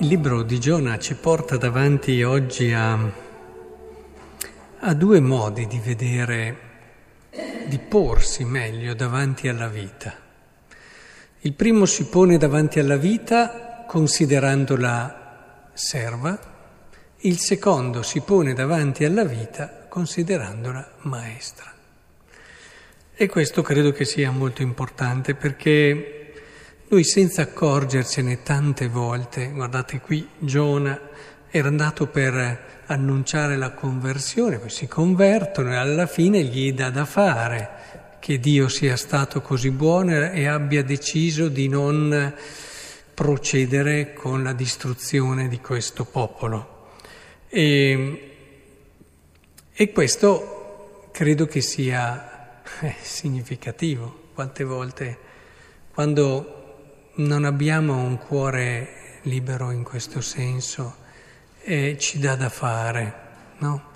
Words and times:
Il 0.00 0.06
libro 0.06 0.42
di 0.42 0.58
Giona 0.58 0.98
ci 0.98 1.14
porta 1.14 1.58
davanti 1.58 2.22
oggi 2.22 2.72
a, 2.72 2.98
a, 4.78 4.94
due 4.94 5.20
modi 5.20 5.66
di 5.66 5.78
vedere, 5.78 6.56
di 7.66 7.78
porsi 7.78 8.46
meglio 8.46 8.94
davanti 8.94 9.46
alla 9.46 9.68
vita. 9.68 10.16
Il 11.40 11.52
primo 11.52 11.84
si 11.84 12.06
pone 12.06 12.38
davanti 12.38 12.78
alla 12.78 12.96
vita 12.96 13.84
considerandola 13.86 15.68
serva, 15.74 16.38
il 17.18 17.38
secondo 17.38 18.00
si 18.00 18.22
pone 18.22 18.54
davanti 18.54 19.04
alla 19.04 19.24
vita 19.24 19.84
considerandola 19.86 20.92
maestra. 21.00 21.70
E 23.14 23.28
questo 23.28 23.60
credo 23.60 23.92
che 23.92 24.06
sia 24.06 24.30
molto 24.30 24.62
importante 24.62 25.34
perché 25.34 26.19
noi 26.90 27.04
senza 27.04 27.42
accorgercene 27.42 28.42
tante 28.42 28.88
volte, 28.88 29.50
guardate 29.50 30.00
qui, 30.00 30.28
Giona 30.38 31.00
era 31.48 31.68
andato 31.68 32.08
per 32.08 32.82
annunciare 32.86 33.56
la 33.56 33.70
conversione, 33.70 34.58
poi 34.58 34.70
si 34.70 34.88
convertono 34.88 35.72
e 35.72 35.76
alla 35.76 36.08
fine 36.08 36.42
gli 36.42 36.72
dà 36.72 36.90
da 36.90 37.04
fare 37.04 38.18
che 38.18 38.40
Dio 38.40 38.66
sia 38.66 38.96
stato 38.96 39.40
così 39.40 39.70
buono 39.70 40.32
e 40.32 40.46
abbia 40.46 40.82
deciso 40.82 41.48
di 41.48 41.68
non 41.68 42.34
procedere 43.14 44.12
con 44.12 44.42
la 44.42 44.52
distruzione 44.52 45.46
di 45.46 45.60
questo 45.60 46.04
popolo. 46.04 46.88
E, 47.48 48.30
e 49.72 49.92
questo 49.92 51.08
credo 51.12 51.46
che 51.46 51.60
sia 51.60 52.62
eh, 52.80 52.96
significativo. 53.00 54.30
Quante 54.34 54.64
volte 54.64 55.18
quando 55.92 56.59
non 57.26 57.44
abbiamo 57.44 58.02
un 58.02 58.18
cuore 58.18 59.18
libero 59.22 59.70
in 59.70 59.82
questo 59.82 60.20
senso 60.20 60.96
e 61.62 61.96
ci 61.98 62.18
dà 62.18 62.34
da 62.34 62.48
fare, 62.48 63.14
no? 63.58 63.88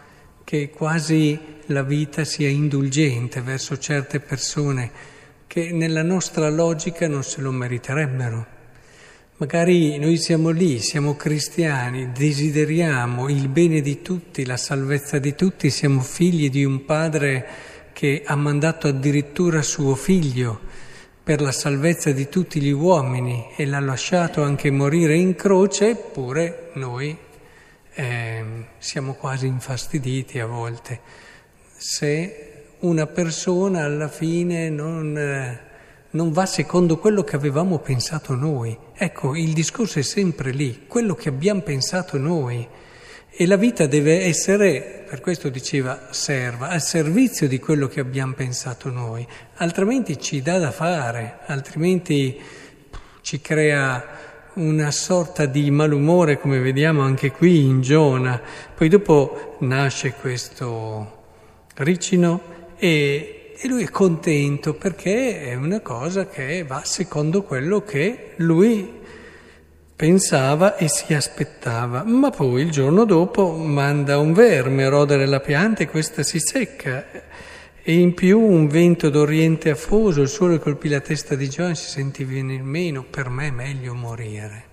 Che 0.45 0.69
quasi 0.71 1.39
la 1.67 1.83
vita 1.83 2.25
sia 2.25 2.49
indulgente 2.49 3.41
verso 3.41 3.79
certe 3.79 4.21
persone 4.21 5.13
che 5.47 5.73
nella 5.73 6.03
nostra 6.03 6.51
logica 6.51 7.09
non 7.09 7.23
se 7.23 7.41
lo 7.41 7.51
meriterebbero. 7.51 8.47
Magari 9.37 9.99
noi 9.99 10.19
siamo 10.19 10.51
lì, 10.51 10.79
siamo 10.81 11.17
cristiani, 11.17 12.13
desideriamo 12.13 13.29
il 13.31 13.49
bene 13.49 13.81
di 13.81 14.03
tutti, 14.03 14.45
la 14.45 14.59
salvezza 14.59 15.19
di 15.19 15.35
tutti, 15.35 15.71
siamo 15.71 16.01
figli 16.01 16.51
di 16.51 16.65
un 16.65 16.85
padre 16.85 17.47
che 17.93 18.23
ha 18.25 18.37
mandato 18.37 18.87
addirittura 18.87 19.63
suo 19.63 19.95
figlio 19.95 20.61
per 21.25 21.41
la 21.41 21.53
salvezza 21.53 22.13
di 22.13 22.29
tutti 22.29 22.61
gli 22.61 22.71
uomini 22.71 23.49
e 23.57 23.67
l'ha 23.67 23.81
lasciato 23.81 24.43
anche 24.43 24.71
morire 24.71 25.17
in 25.17 25.35
croce, 25.35 25.91
eppure 25.91 26.71
noi 26.75 27.17
eh, 27.95 28.45
siamo 28.79 29.15
quasi 29.15 29.47
infastiditi 29.47 30.39
a 30.39 30.47
volte 30.47 31.23
se 31.77 32.53
una 32.81 33.07
persona 33.07 33.85
alla 33.85 34.09
fine 34.09 34.71
non, 34.71 35.17
eh, 35.19 35.61
non 36.11 36.33
va 36.33 36.47
secondo 36.47 36.99
quello 36.99 37.23
che 37.23 37.37
avevamo 37.37 37.79
pensato 37.79 38.35
noi. 38.35 38.77
Ecco, 38.95 39.37
il 39.37 39.53
discorso 39.53 39.99
è 39.99 40.03
sempre 40.03 40.51
lì, 40.51 40.87
quello 40.87 41.15
che 41.15 41.29
abbiamo 41.29 41.61
pensato 41.61 42.17
noi. 42.17 42.67
E 43.37 43.47
la 43.49 43.57
vita 43.57 43.87
deve 43.87 44.27
essere, 44.27 45.05
per 45.09 45.21
questo 45.21 45.49
diceva, 45.49 46.07
serva, 46.11 46.69
al 46.69 46.81
servizio 46.81 47.49
di 47.49 47.59
quello 47.59 47.89
che 47.89 47.99
abbiamo 47.99 48.33
pensato 48.33 48.91
noi, 48.91 49.27
altrimenti 49.57 50.21
ci 50.21 50.41
dà 50.41 50.59
da 50.59 50.71
fare, 50.71 51.39
altrimenti 51.47 52.41
ci 53.23 53.41
crea 53.41 54.07
una 54.55 54.93
sorta 54.93 55.47
di 55.47 55.69
malumore, 55.73 56.39
come 56.39 56.61
vediamo 56.61 57.03
anche 57.03 57.33
qui 57.33 57.65
in 57.65 57.81
Giona. 57.81 58.41
Poi 58.73 58.89
dopo 58.89 59.57
nasce 59.63 60.13
questo 60.13 61.23
ricino 61.75 62.41
e, 62.77 63.55
e 63.59 63.67
lui 63.67 63.83
è 63.83 63.91
contento 63.91 64.75
perché 64.75 65.41
è 65.41 65.55
una 65.55 65.81
cosa 65.81 66.29
che 66.29 66.63
va 66.63 66.83
secondo 66.85 67.43
quello 67.43 67.83
che 67.83 68.35
lui 68.37 69.03
Pensava 69.97 70.77
e 70.77 70.89
si 70.89 71.15
aspettava, 71.15 72.03
ma 72.03 72.31
poi 72.31 72.63
il 72.63 72.73
giorno 72.73 73.05
dopo 73.05 73.53
manda 73.53 74.19
un 74.19 74.33
verme 74.33 74.85
a 74.85 74.89
rodere 74.89 75.25
la 75.25 75.39
pianta 75.39 75.85
e 75.85 75.89
questa 75.89 76.25
si 76.25 76.41
secca. 76.41 77.07
E 77.81 77.93
in 77.93 78.13
più 78.13 78.41
un 78.41 78.67
vento 78.67 79.09
d'oriente 79.09 79.71
afoso, 79.71 80.23
il 80.23 80.29
sole 80.29 80.59
colpì 80.59 80.89
la 80.89 80.99
testa 80.99 81.37
di 81.37 81.49
Giovanni, 81.49 81.77
si 81.77 81.89
sentì 81.89 82.25
venire 82.25 82.65
meno, 82.65 83.05
per 83.05 83.29
me 83.29 83.47
è 83.47 83.51
meglio 83.53 83.95
morire. 83.95 84.65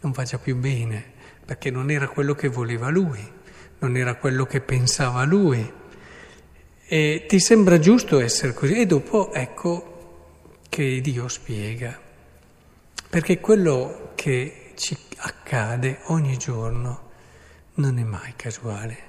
Non 0.00 0.12
già 0.24 0.38
più 0.38 0.56
bene, 0.56 1.04
perché 1.44 1.70
non 1.70 1.92
era 1.92 2.08
quello 2.08 2.34
che 2.34 2.48
voleva 2.48 2.88
lui, 2.88 3.20
non 3.78 3.96
era 3.96 4.16
quello 4.16 4.44
che 4.44 4.60
pensava 4.60 5.22
lui. 5.22 5.72
E 6.84 7.24
ti 7.28 7.38
sembra 7.38 7.78
giusto 7.78 8.18
essere 8.18 8.54
così? 8.54 8.80
E 8.80 8.86
dopo 8.86 9.32
ecco 9.32 10.56
che 10.68 11.00
Dio 11.00 11.28
spiega. 11.28 12.06
Perché 13.10 13.40
quello 13.40 14.12
che 14.14 14.72
ci 14.76 14.94
accade 15.16 16.00
ogni 16.08 16.36
giorno 16.36 17.10
non 17.74 17.98
è 17.98 18.02
mai 18.02 18.34
casuale. 18.36 19.06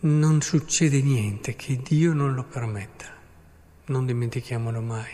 Non 0.00 0.40
succede 0.40 1.02
niente 1.02 1.56
che 1.56 1.76
Dio 1.76 2.14
non 2.14 2.32
lo 2.32 2.42
permetta. 2.44 3.04
Non 3.86 4.06
dimentichiamolo 4.06 4.80
mai. 4.80 5.12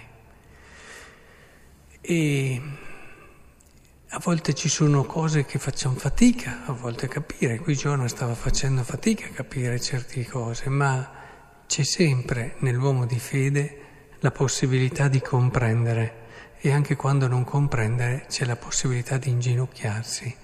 E 2.00 2.62
a 4.10 4.18
volte 4.22 4.54
ci 4.54 4.68
sono 4.68 5.02
cose 5.02 5.44
che 5.44 5.58
facciamo 5.58 5.96
fatica 5.96 6.64
a 6.66 6.72
volte 6.72 7.06
a 7.06 7.08
capire. 7.08 7.58
Qui 7.58 7.74
Giona 7.74 8.06
stava 8.06 8.36
facendo 8.36 8.84
fatica 8.84 9.26
a 9.26 9.30
capire 9.30 9.80
certe 9.80 10.24
cose, 10.24 10.68
ma 10.68 11.10
c'è 11.66 11.82
sempre 11.82 12.54
nell'uomo 12.58 13.06
di 13.06 13.18
fede 13.18 13.78
la 14.20 14.30
possibilità 14.30 15.08
di 15.08 15.20
comprendere 15.20 16.19
e 16.62 16.72
anche 16.72 16.94
quando 16.94 17.26
non 17.26 17.44
comprende 17.44 18.26
c'è 18.28 18.44
la 18.44 18.56
possibilità 18.56 19.16
di 19.16 19.30
inginocchiarsi, 19.30 20.34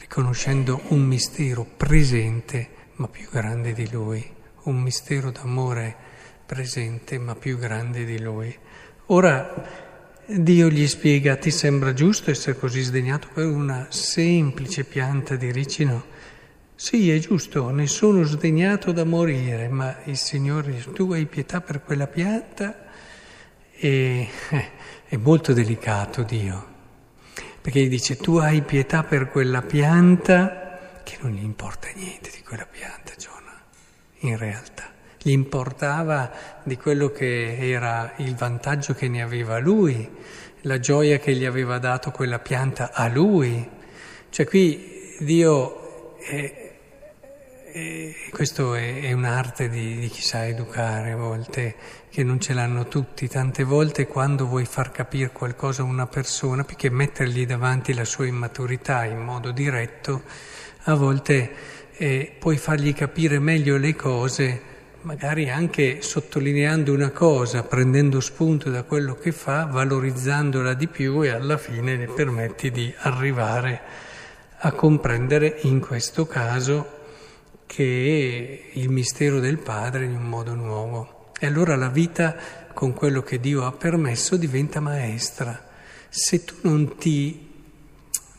riconoscendo 0.00 0.80
un 0.88 1.02
mistero 1.02 1.64
presente 1.64 2.68
ma 2.96 3.06
più 3.06 3.28
grande 3.30 3.72
di 3.72 3.88
lui, 3.88 4.28
un 4.64 4.80
mistero 4.80 5.30
d'amore 5.30 5.96
presente 6.44 7.18
ma 7.18 7.36
più 7.36 7.56
grande 7.56 8.04
di 8.04 8.20
lui. 8.20 8.54
Ora 9.06 9.88
Dio 10.26 10.68
gli 10.68 10.86
spiega, 10.86 11.36
ti 11.36 11.50
sembra 11.50 11.92
giusto 11.92 12.30
essere 12.30 12.58
così 12.58 12.82
sdegnato 12.82 13.28
per 13.32 13.46
una 13.46 13.86
semplice 13.90 14.84
pianta 14.84 15.34
di 15.36 15.50
ricino? 15.50 16.04
Sì, 16.74 17.10
è 17.10 17.18
giusto, 17.18 17.70
ne 17.70 17.86
sono 17.86 18.22
sdegnato 18.22 18.92
da 18.92 19.04
morire, 19.04 19.68
ma 19.68 19.98
il 20.04 20.16
Signore, 20.16 20.84
tu 20.94 21.12
hai 21.12 21.26
pietà 21.26 21.60
per 21.60 21.82
quella 21.82 22.06
pianta 22.06 22.89
e 23.80 24.28
è 25.08 25.16
molto 25.16 25.54
delicato 25.54 26.22
Dio, 26.22 26.66
perché 27.60 27.80
gli 27.80 27.88
dice 27.88 28.16
tu 28.16 28.36
hai 28.36 28.60
pietà 28.60 29.02
per 29.02 29.30
quella 29.30 29.62
pianta 29.62 31.00
che 31.02 31.16
non 31.22 31.32
gli 31.32 31.42
importa 31.42 31.88
niente 31.94 32.30
di 32.30 32.42
quella 32.42 32.66
pianta, 32.70 33.14
Giona, 33.16 33.58
in 34.20 34.36
realtà. 34.36 34.88
Gli 35.22 35.30
importava 35.30 36.30
di 36.62 36.76
quello 36.76 37.10
che 37.10 37.56
era 37.58 38.12
il 38.16 38.34
vantaggio 38.34 38.94
che 38.94 39.08
ne 39.08 39.22
aveva 39.22 39.58
lui, 39.58 40.08
la 40.62 40.78
gioia 40.78 41.18
che 41.18 41.34
gli 41.34 41.44
aveva 41.44 41.78
dato 41.78 42.10
quella 42.10 42.38
pianta 42.38 42.92
a 42.92 43.08
lui. 43.08 43.68
Cioè 44.28 44.46
qui 44.46 45.16
Dio 45.20 46.16
è, 46.18 46.59
e 47.72 48.14
questo 48.30 48.74
è, 48.74 49.00
è 49.00 49.12
un'arte 49.12 49.68
di, 49.68 49.98
di, 49.98 50.08
chi 50.08 50.22
sa 50.22 50.46
educare 50.46 51.12
a 51.12 51.16
volte, 51.16 51.74
che 52.10 52.24
non 52.24 52.40
ce 52.40 52.52
l'hanno 52.52 52.88
tutti. 52.88 53.28
Tante 53.28 53.64
volte 53.64 54.06
quando 54.06 54.46
vuoi 54.46 54.64
far 54.64 54.90
capire 54.90 55.30
qualcosa 55.30 55.82
a 55.82 55.84
una 55.84 56.06
persona, 56.06 56.64
più 56.64 56.76
che 56.76 56.90
mettergli 56.90 57.46
davanti 57.46 57.94
la 57.94 58.04
sua 58.04 58.26
immaturità 58.26 59.04
in 59.04 59.18
modo 59.18 59.50
diretto, 59.52 60.22
a 60.84 60.94
volte 60.94 61.50
eh, 61.96 62.34
puoi 62.38 62.56
fargli 62.56 62.92
capire 62.94 63.38
meglio 63.38 63.76
le 63.76 63.94
cose, 63.94 64.62
magari 65.02 65.48
anche 65.48 66.02
sottolineando 66.02 66.92
una 66.92 67.10
cosa, 67.10 67.62
prendendo 67.62 68.20
spunto 68.20 68.70
da 68.70 68.82
quello 68.82 69.14
che 69.14 69.32
fa, 69.32 69.64
valorizzandola 69.64 70.74
di 70.74 70.88
più 70.88 71.22
e 71.22 71.28
alla 71.28 71.56
fine 71.56 71.96
le 71.96 72.06
permetti 72.06 72.70
di 72.70 72.92
arrivare 72.98 73.80
a 74.62 74.72
comprendere 74.72 75.58
in 75.62 75.80
questo 75.80 76.26
caso 76.26 76.98
che 77.72 78.64
il 78.72 78.88
mistero 78.88 79.38
del 79.38 79.58
Padre 79.58 80.04
in 80.04 80.16
un 80.16 80.28
modo 80.28 80.54
nuovo. 80.56 81.30
E 81.38 81.46
allora 81.46 81.76
la 81.76 81.88
vita 81.88 82.36
con 82.74 82.92
quello 82.94 83.22
che 83.22 83.38
Dio 83.38 83.64
ha 83.64 83.70
permesso 83.70 84.36
diventa 84.36 84.80
maestra. 84.80 85.68
Se 86.08 86.42
tu 86.44 86.56
non 86.62 86.96
ti, 86.96 87.48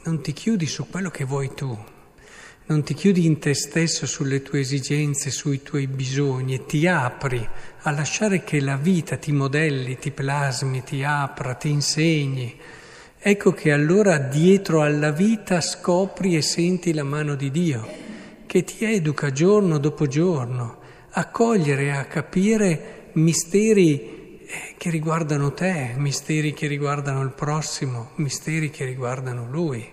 non 0.04 0.22
ti 0.22 0.34
chiudi 0.34 0.66
su 0.68 0.90
quello 0.90 1.10
che 1.10 1.24
vuoi 1.24 1.54
tu, 1.54 1.80
non 2.66 2.84
ti 2.84 2.94
chiudi 2.94 3.26
in 3.26 3.40
te 3.40 3.54
stesso 3.54 4.06
sulle 4.06 4.42
tue 4.42 4.60
esigenze, 4.60 5.32
sui 5.32 5.62
tuoi 5.62 5.88
bisogni 5.88 6.56
e 6.56 6.66
ti 6.66 6.86
apri 6.86 7.48
a 7.84 7.92
lasciare 7.92 8.44
che 8.44 8.60
la 8.60 8.76
vita 8.76 9.16
ti 9.16 9.32
modelli, 9.32 9.98
ti 9.98 10.12
plasmi, 10.12 10.84
ti 10.84 11.06
apra, 11.06 11.54
ti 11.54 11.70
insegni 11.70 12.60
ecco 13.24 13.54
che 13.54 13.72
allora 13.72 14.18
dietro 14.18 14.82
alla 14.82 15.12
vita 15.12 15.62
scopri 15.62 16.36
e 16.36 16.42
senti 16.42 16.92
la 16.92 17.04
mano 17.04 17.36
di 17.36 17.52
Dio, 17.52 18.01
che 18.52 18.66
ti 18.66 18.84
educa 18.84 19.32
giorno 19.32 19.78
dopo 19.78 20.08
giorno 20.08 20.80
a 21.12 21.30
cogliere, 21.30 21.84
e 21.84 21.90
a 21.92 22.04
capire 22.04 23.12
misteri 23.14 24.40
eh, 24.46 24.76
che 24.78 24.90
riguardano 24.90 25.54
te, 25.54 25.94
misteri 25.96 26.52
che 26.52 26.68
riguardano 26.68 27.22
il 27.22 27.30
prossimo, 27.30 28.10
misteri 28.16 28.70
che 28.70 28.84
riguardano 28.84 29.48
Lui. 29.50 29.90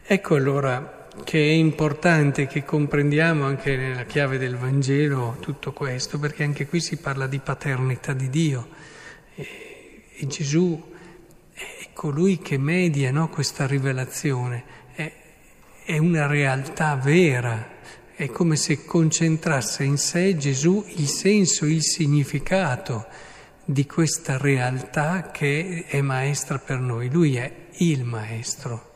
Ecco 0.00 0.36
allora 0.36 1.08
che 1.24 1.40
è 1.40 1.52
importante 1.54 2.46
che 2.46 2.62
comprendiamo 2.62 3.44
anche 3.44 3.76
nella 3.76 4.04
chiave 4.04 4.38
del 4.38 4.56
Vangelo 4.56 5.36
tutto 5.40 5.72
questo, 5.72 6.20
perché 6.20 6.44
anche 6.44 6.68
qui 6.68 6.78
si 6.78 6.98
parla 6.98 7.26
di 7.26 7.40
paternità 7.40 8.12
di 8.12 8.30
Dio 8.30 8.68
e, 9.34 10.04
Gesù 10.28 10.94
è 11.52 11.88
colui 11.92 12.38
che 12.38 12.58
media 12.58 13.10
no, 13.10 13.28
questa 13.28 13.66
rivelazione, 13.66 14.84
è, 15.86 15.98
una 15.98 16.26
realtà 16.26 16.96
vera 16.96 17.74
è 18.16 18.26
come 18.26 18.56
se 18.56 18.84
concentrasse 18.84 19.84
in 19.84 19.96
sé 19.98 20.36
Gesù 20.36 20.84
il 20.96 21.06
senso, 21.06 21.64
il 21.64 21.82
significato 21.82 23.06
di 23.64 23.86
questa 23.86 24.36
realtà 24.36 25.30
che 25.30 25.84
è 25.86 26.00
maestra 26.00 26.58
per 26.58 26.80
noi. 26.80 27.08
Lui 27.08 27.36
è 27.36 27.68
il 27.78 28.02
maestro 28.02 28.94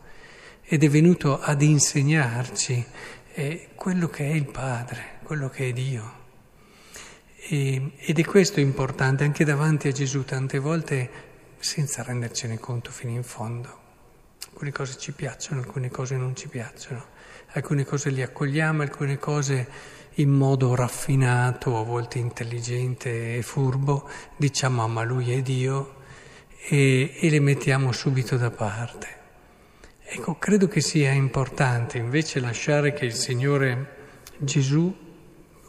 ed 0.64 0.82
è 0.82 0.88
venuto 0.88 1.38
ad 1.38 1.62
insegnarci 1.62 2.84
eh, 3.34 3.68
quello 3.76 4.08
che 4.08 4.28
è 4.28 4.34
il 4.34 4.50
Padre, 4.50 5.18
quello 5.22 5.48
che 5.48 5.68
è 5.68 5.72
Dio. 5.72 6.18
E, 7.48 7.92
ed 7.98 8.18
è 8.18 8.24
questo 8.24 8.58
importante 8.58 9.22
anche 9.22 9.44
davanti 9.44 9.86
a 9.86 9.92
Gesù 9.92 10.24
tante 10.24 10.58
volte 10.58 11.10
senza 11.60 12.02
rendercene 12.02 12.58
conto 12.58 12.90
fino 12.90 13.12
in 13.12 13.22
fondo. 13.22 13.89
Alcune 14.50 14.72
cose 14.72 14.98
ci 14.98 15.12
piacciono, 15.12 15.60
alcune 15.60 15.90
cose 15.90 16.16
non 16.16 16.36
ci 16.36 16.48
piacciono 16.48 17.18
alcune 17.52 17.84
cose 17.84 18.10
le 18.10 18.22
accogliamo, 18.22 18.82
alcune 18.82 19.18
cose 19.18 19.68
in 20.14 20.30
modo 20.30 20.74
raffinato, 20.74 21.78
a 21.78 21.82
volte 21.82 22.18
intelligente 22.18 23.36
e 23.36 23.42
furbo, 23.42 24.08
diciamo 24.36 24.86
ma 24.86 25.02
lui 25.02 25.32
è 25.32 25.40
Dio 25.40 25.96
e, 26.68 27.16
e 27.18 27.30
le 27.30 27.40
mettiamo 27.40 27.92
subito 27.92 28.36
da 28.36 28.50
parte. 28.50 29.18
Ecco, 30.02 30.36
credo 30.36 30.68
che 30.68 30.80
sia 30.80 31.12
importante 31.12 31.98
invece 31.98 32.40
lasciare 32.40 32.92
che 32.92 33.04
il 33.04 33.14
Signore 33.14 33.96
Gesù, 34.38 34.94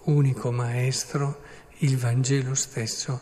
unico 0.05 0.51
Maestro, 0.51 1.41
il 1.79 1.97
Vangelo 1.97 2.55
stesso, 2.55 3.21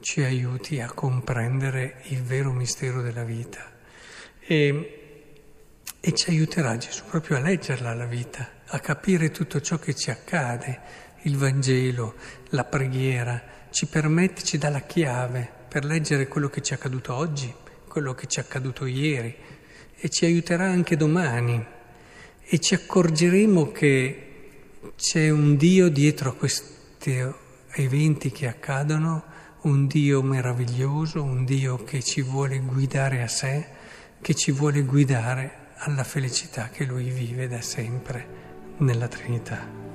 ci 0.00 0.22
aiuti 0.22 0.80
a 0.80 0.90
comprendere 0.92 2.02
il 2.04 2.22
vero 2.22 2.52
mistero 2.52 3.02
della 3.02 3.24
vita. 3.24 3.68
E 4.38 4.99
e 6.00 6.14
ci 6.14 6.30
aiuterà 6.30 6.78
Gesù 6.78 7.02
proprio 7.04 7.36
a 7.36 7.40
leggerla 7.40 7.92
la 7.94 8.06
vita, 8.06 8.48
a 8.66 8.80
capire 8.80 9.30
tutto 9.30 9.60
ciò 9.60 9.78
che 9.78 9.94
ci 9.94 10.10
accade. 10.10 11.08
Il 11.22 11.36
Vangelo, 11.36 12.14
la 12.50 12.64
preghiera, 12.64 13.42
ci 13.70 13.86
permette, 13.86 14.42
ci 14.42 14.56
dà 14.56 14.70
la 14.70 14.80
chiave 14.80 15.48
per 15.68 15.84
leggere 15.84 16.26
quello 16.26 16.48
che 16.48 16.62
ci 16.62 16.72
è 16.72 16.76
accaduto 16.76 17.14
oggi, 17.14 17.52
quello 17.86 18.14
che 18.14 18.26
ci 18.26 18.40
è 18.40 18.42
accaduto 18.42 18.86
ieri 18.86 19.36
e 19.94 20.08
ci 20.08 20.24
aiuterà 20.24 20.64
anche 20.64 20.96
domani. 20.96 21.62
E 22.52 22.58
ci 22.58 22.74
accorgeremo 22.74 23.70
che 23.70 24.26
c'è 24.96 25.28
un 25.28 25.56
Dio 25.56 25.90
dietro 25.90 26.30
a 26.30 26.34
questi 26.34 27.22
eventi 27.72 28.32
che 28.32 28.48
accadono, 28.48 29.24
un 29.62 29.86
Dio 29.86 30.22
meraviglioso, 30.22 31.22
un 31.22 31.44
Dio 31.44 31.84
che 31.84 32.02
ci 32.02 32.22
vuole 32.22 32.58
guidare 32.60 33.22
a 33.22 33.28
sé, 33.28 33.66
che 34.22 34.34
ci 34.34 34.50
vuole 34.50 34.80
guidare 34.82 35.59
alla 35.82 36.04
felicità 36.04 36.68
che 36.68 36.84
lui 36.84 37.08
vive 37.08 37.48
da 37.48 37.62
sempre 37.62 38.74
nella 38.78 39.08
Trinità. 39.08 39.89